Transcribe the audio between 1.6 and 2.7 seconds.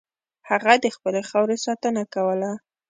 ساتنه کوله.